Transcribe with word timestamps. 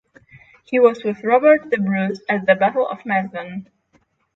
He 0.63 0.79
was 0.79 1.03
with 1.03 1.23
Robert 1.23 1.69
the 1.69 1.77
Bruce 1.77 2.21
at 2.27 2.47
the 2.47 2.55
Battle 2.55 2.87
of 2.87 3.03
Methven. 3.05 3.67